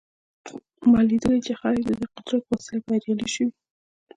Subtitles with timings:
[0.89, 3.51] ما لیدلي چې خلک د دغه قدرت په وسیله بریالي شوي